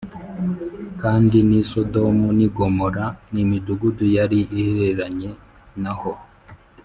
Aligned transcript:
kandi 1.01 1.37
n’i 1.49 1.61
sodomu 1.69 2.27
n’i 2.37 2.47
gomora 2.55 3.05
n’imidugudu 3.33 4.03
yari 4.17 4.39
ihereranye 4.57 5.31
na 5.81 5.93
ho 5.99 6.11